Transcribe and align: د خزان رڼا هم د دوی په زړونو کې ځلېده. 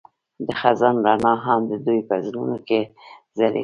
د 0.47 0.49
خزان 0.61 0.95
رڼا 1.05 1.33
هم 1.45 1.61
د 1.69 1.71
دوی 1.85 1.99
په 2.09 2.15
زړونو 2.25 2.57
کې 2.67 2.79
ځلېده. 3.37 3.59